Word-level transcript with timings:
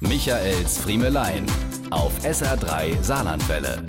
Michaels 0.00 0.78
Friemelein 0.78 1.44
auf 1.90 2.24
SR3 2.24 3.02
Saarlandwelle. 3.02 3.84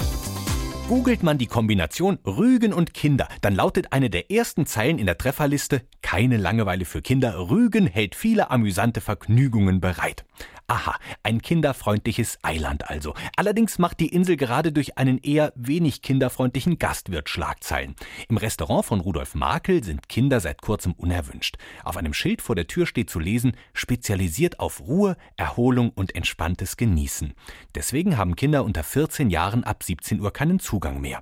Googelt 0.89 1.23
man 1.23 1.37
die 1.37 1.47
Kombination 1.47 2.19
Rügen 2.25 2.73
und 2.73 2.93
Kinder, 2.93 3.29
dann 3.39 3.55
lautet 3.55 3.93
eine 3.93 4.09
der 4.09 4.29
ersten 4.29 4.65
Zeilen 4.65 4.99
in 4.99 5.05
der 5.05 5.17
Trefferliste 5.17 5.83
Keine 6.01 6.35
Langeweile 6.35 6.83
für 6.83 7.01
Kinder. 7.01 7.49
Rügen 7.49 7.87
hält 7.87 8.15
viele 8.15 8.51
amüsante 8.51 8.99
Vergnügungen 8.99 9.79
bereit. 9.79 10.25
Aha, 10.67 10.95
ein 11.23 11.41
kinderfreundliches 11.41 12.39
Eiland 12.43 12.89
also. 12.89 13.13
Allerdings 13.35 13.77
macht 13.77 13.99
die 13.99 14.07
Insel 14.07 14.37
gerade 14.37 14.71
durch 14.71 14.97
einen 14.97 15.17
eher 15.17 15.51
wenig 15.55 16.01
kinderfreundlichen 16.01 16.79
Gastwirt 16.79 17.27
Schlagzeilen. 17.27 17.95
Im 18.29 18.37
Restaurant 18.37 18.85
von 18.85 19.01
Rudolf 19.01 19.35
Makel 19.35 19.83
sind 19.83 20.07
Kinder 20.07 20.39
seit 20.39 20.61
kurzem 20.61 20.93
unerwünscht. 20.93 21.57
Auf 21.83 21.97
einem 21.97 22.13
Schild 22.13 22.41
vor 22.41 22.55
der 22.55 22.67
Tür 22.67 22.85
steht 22.85 23.09
zu 23.09 23.19
lesen, 23.19 23.57
spezialisiert 23.73 24.61
auf 24.61 24.79
Ruhe, 24.79 25.17
Erholung 25.35 25.89
und 25.89 26.15
entspanntes 26.15 26.77
Genießen. 26.77 27.33
Deswegen 27.75 28.17
haben 28.17 28.37
Kinder 28.37 28.63
unter 28.63 28.83
14 28.83 29.29
Jahren 29.29 29.65
ab 29.65 29.83
17 29.83 30.21
Uhr 30.21 30.31
keinen 30.31 30.59
Zugang 30.59 31.01
mehr. 31.01 31.21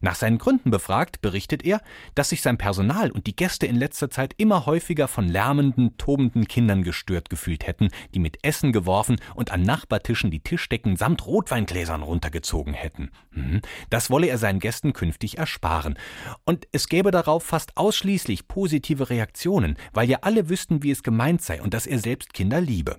Nach 0.00 0.14
seinen 0.14 0.38
Gründen 0.38 0.70
befragt, 0.70 1.20
berichtet 1.20 1.64
er, 1.64 1.80
dass 2.14 2.30
sich 2.30 2.42
sein 2.42 2.58
Personal 2.58 3.10
und 3.10 3.26
die 3.26 3.36
Gäste 3.36 3.66
in 3.66 3.76
letzter 3.76 4.10
Zeit 4.10 4.34
immer 4.36 4.66
häufiger 4.66 5.08
von 5.08 5.28
lärmenden, 5.28 5.96
tobenden 5.98 6.48
Kindern 6.48 6.82
gestört 6.82 7.30
gefühlt 7.30 7.66
hätten, 7.66 7.88
die 8.14 8.18
mit 8.18 8.38
Essen 8.42 8.72
geworfen 8.72 9.16
und 9.34 9.52
an 9.52 9.62
Nachbartischen 9.62 10.30
die 10.30 10.40
Tischdecken 10.40 10.96
samt 10.96 11.26
Rotweingläsern 11.26 12.02
runtergezogen 12.02 12.74
hätten. 12.74 13.10
Mhm. 13.32 13.60
Das 13.90 14.10
wolle 14.10 14.28
er 14.28 14.38
seinen 14.38 14.60
Gästen 14.60 14.92
künftig 14.92 15.38
ersparen. 15.38 15.98
Und 16.44 16.66
es 16.72 16.88
gäbe 16.88 17.10
darauf 17.10 17.44
fast 17.44 17.76
ausschließlich 17.76 18.48
positive 18.48 19.10
Reaktionen, 19.10 19.76
weil 19.92 20.08
ja 20.08 20.18
alle 20.22 20.48
wüssten, 20.48 20.82
wie 20.82 20.90
es 20.90 21.02
gemeint 21.02 21.42
sei 21.42 21.62
und 21.62 21.74
dass 21.74 21.86
er 21.86 21.98
selbst 21.98 22.32
Kinder 22.32 22.60
liebe. 22.60 22.96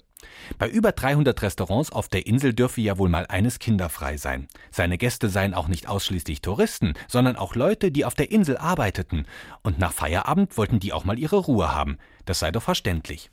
Bei 0.58 0.70
über 0.70 0.92
300 0.92 1.42
Restaurants 1.42 1.92
auf 1.92 2.08
der 2.08 2.28
Insel 2.28 2.54
dürfe 2.54 2.82
ja 2.82 2.98
wohl 2.98 3.10
mal 3.10 3.26
eines 3.28 3.60
kinderfrei 3.60 4.18
sein. 4.18 4.48
Seine 4.70 4.98
Gäste 4.98 5.30
seien 5.30 5.54
auch 5.54 5.68
nicht 5.68 5.88
ausschließlich 5.88 6.42
Touristen, 6.42 6.94
sondern 7.08 7.36
auch 7.36 7.56
Leute, 7.56 7.92
die 7.92 8.06
auf 8.06 8.16
der 8.16 8.32
Insel 8.32 8.58
arbeiteten. 8.58 9.26
Und 9.64 9.80
nach 9.80 9.94
Feierabend 9.94 10.58
wollten 10.58 10.80
die 10.80 10.94
auch 10.94 11.06
mal 11.06 11.20
ihre 11.20 11.38
Ruhe 11.38 11.74
haben. 11.74 11.98
Das 12.26 12.40
sei 12.40 12.52
doch 12.52 12.64
verständlich. 12.64 13.32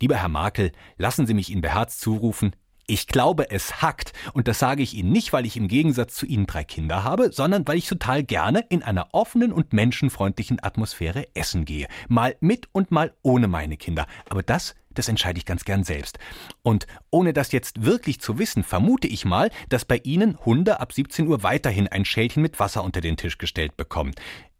Lieber 0.00 0.16
Herr 0.16 0.28
Makel, 0.28 0.72
lassen 0.98 1.26
Sie 1.26 1.34
mich 1.34 1.50
Ihnen 1.50 1.60
beherzt 1.60 2.00
zurufen, 2.00 2.56
ich 2.86 3.06
glaube, 3.06 3.50
es 3.50 3.82
hackt. 3.82 4.12
Und 4.32 4.48
das 4.48 4.58
sage 4.58 4.82
ich 4.82 4.94
Ihnen 4.94 5.12
nicht, 5.12 5.32
weil 5.32 5.46
ich 5.46 5.56
im 5.56 5.68
Gegensatz 5.68 6.14
zu 6.14 6.26
Ihnen 6.26 6.46
drei 6.46 6.64
Kinder 6.64 7.04
habe, 7.04 7.32
sondern 7.32 7.66
weil 7.66 7.78
ich 7.78 7.86
total 7.86 8.22
gerne 8.22 8.64
in 8.68 8.82
einer 8.82 9.08
offenen 9.12 9.52
und 9.52 9.72
menschenfreundlichen 9.72 10.62
Atmosphäre 10.62 11.28
essen 11.34 11.64
gehe. 11.64 11.88
Mal 12.08 12.36
mit 12.40 12.68
und 12.72 12.90
mal 12.90 13.14
ohne 13.22 13.48
meine 13.48 13.76
Kinder. 13.76 14.06
Aber 14.28 14.42
das 14.42 14.74
das 14.94 15.08
entscheide 15.08 15.38
ich 15.38 15.46
ganz 15.46 15.64
gern 15.64 15.84
selbst. 15.84 16.18
Und 16.62 16.86
ohne 17.10 17.32
das 17.32 17.52
jetzt 17.52 17.84
wirklich 17.84 18.20
zu 18.20 18.38
wissen, 18.38 18.62
vermute 18.62 19.08
ich 19.08 19.24
mal, 19.24 19.50
dass 19.68 19.84
bei 19.84 20.00
Ihnen 20.02 20.38
Hunde 20.44 20.80
ab 20.80 20.92
17 20.92 21.26
Uhr 21.28 21.42
weiterhin 21.42 21.88
ein 21.88 22.04
Schälchen 22.04 22.42
mit 22.42 22.60
Wasser 22.60 22.84
unter 22.84 23.00
den 23.00 23.16
Tisch 23.16 23.38
gestellt 23.38 23.76
bekommen. 23.76 24.12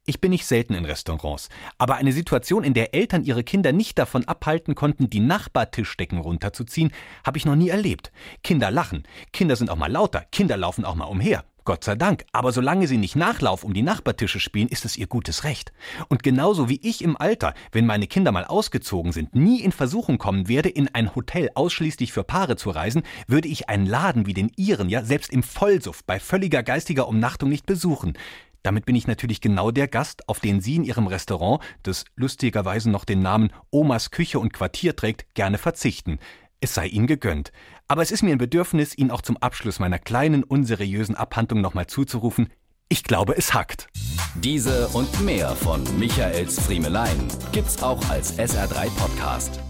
Ich 0.05 0.21
bin 0.21 0.31
nicht 0.31 0.47
selten 0.47 0.75
in 0.75 0.85
Restaurants, 0.85 1.49
aber 1.79 1.95
eine 1.95 2.11
Situation, 2.11 2.65
in 2.65 2.75
der 2.75 2.93
Eltern 2.93 3.23
ihre 3.23 3.45
Kinder 3.45 3.71
nicht 3.71 3.97
davon 4.01 4.25
abhalten 4.27 4.75
konnten, 4.75 5.09
die 5.09 5.21
Nachbartischdecken 5.21 6.19
runterzuziehen, 6.19 6.91
habe 7.25 7.39
ich 7.39 7.45
noch 7.45 7.55
nie 7.55 7.69
erlebt. 7.69 8.11
Kinder 8.43 8.73
lachen, 8.73 9.05
Kinder 9.33 9.55
sind 9.55 9.71
auch 9.71 9.77
mal 9.77 9.93
lauter, 9.93 10.25
Kinder 10.33 10.57
laufen 10.57 10.85
auch 10.85 10.97
mal 10.97 11.05
umher. 11.05 11.45
Gott 11.65 11.85
sei 11.85 11.95
Dank, 11.95 12.25
aber 12.33 12.51
solange 12.51 12.89
sie 12.89 12.97
nicht 12.97 13.15
Nachlauf 13.15 13.63
um 13.63 13.75
die 13.75 13.83
Nachbartische 13.83 14.41
spielen, 14.41 14.67
ist 14.67 14.85
es 14.85 14.97
ihr 14.97 15.07
gutes 15.07 15.45
Recht. 15.45 15.73
Und 16.09 16.25
genauso 16.25 16.69
wie 16.69 16.81
ich 16.83 17.05
im 17.05 17.17
Alter, 17.17 17.55
wenn 17.71 17.87
meine 17.87 18.09
Kinder 18.09 18.33
mal 18.33 18.45
ausgezogen 18.45 19.13
sind, 19.13 19.37
nie 19.37 19.61
in 19.61 19.71
Versuchung 19.71 20.19
kommen 20.19 20.49
werde, 20.49 20.69
in 20.69 20.89
ein 20.93 21.15
Hotel 21.15 21.51
ausschließlich 21.55 22.13
für 22.13 22.25
Paare 22.25 22.57
zu 22.57 22.71
reisen, 22.71 23.03
würde 23.29 23.47
ich 23.47 23.69
einen 23.69 23.87
Laden 23.87 24.27
wie 24.27 24.35
den 24.35 24.51
ihren 24.57 24.89
ja 24.89 25.05
selbst 25.05 25.31
im 25.33 25.45
Vollsuff 25.45 26.03
bei 26.03 26.19
völliger 26.19 26.65
geistiger 26.65 27.07
Umnachtung 27.07 27.51
nicht 27.51 27.67
besuchen. 27.67 28.15
Damit 28.63 28.87
bin 28.87 28.95
ich 28.95 29.07
natürlich 29.07 29.41
genau 29.41 29.71
der 29.71 29.89
Gast, 29.89 30.29
auf 30.29 30.41
den 30.41 30.61
Sie 30.61 30.77
in 30.77 30.85
Ihrem 30.85 31.07
Restaurant, 31.07 31.63
das 31.83 32.05
lustigerweise 32.15 32.91
noch 32.91 33.05
den 33.05 33.21
Namen 33.21 33.53
Omas 33.71 34.11
Küche 34.11 34.39
und 34.39 34.53
Quartier 34.53 34.95
trägt, 34.95 35.35
gerne 35.35 35.59
verzichten. 35.59 36.19
Es 36.61 36.75
sei 36.75 36.87
Ihnen 36.87 37.09
gegönnt. 37.09 37.51
Aber 37.89 38.03
es 38.03 38.13
ist 38.13 38.23
mir 38.23 38.31
ein 38.31 38.39
Bedürfnis, 38.39 38.97
Ihnen 38.97 39.11
auch 39.11 39.23
zum 39.23 39.37
Abschluss 39.37 39.81
meiner 39.81 39.99
kleinen, 39.99 40.45
unseriösen 40.45 41.17
Abhandlung 41.17 41.61
nochmal 41.61 41.89
zuzurufen, 41.89 42.49
ich 42.93 43.05
glaube, 43.05 43.35
es 43.39 43.55
hackt. 43.55 43.89
Diese 44.35 44.87
und 44.89 45.19
mehr 45.23 45.57
von 45.57 45.83
Michaels 45.99 46.61
Friemelein 46.61 47.27
gibt's 47.51 47.83
auch 47.83 48.07
als 48.11 48.39
SR3 48.39 48.91
Podcast. 48.99 49.61